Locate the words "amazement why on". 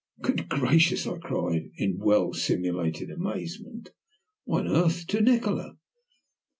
3.11-4.67